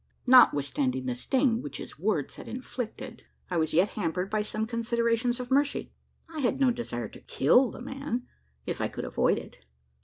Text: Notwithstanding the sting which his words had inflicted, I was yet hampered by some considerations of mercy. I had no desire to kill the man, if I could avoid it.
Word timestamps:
Notwithstanding 0.25 1.05
the 1.05 1.13
sting 1.13 1.61
which 1.61 1.77
his 1.77 1.99
words 1.99 2.37
had 2.37 2.47
inflicted, 2.47 3.21
I 3.51 3.57
was 3.57 3.71
yet 3.71 3.89
hampered 3.89 4.31
by 4.31 4.41
some 4.41 4.65
considerations 4.65 5.39
of 5.39 5.51
mercy. 5.51 5.91
I 6.27 6.39
had 6.39 6.59
no 6.59 6.71
desire 6.71 7.09
to 7.09 7.21
kill 7.21 7.69
the 7.69 7.81
man, 7.81 8.23
if 8.65 8.81
I 8.81 8.87
could 8.87 9.05
avoid 9.05 9.37
it. 9.37 9.59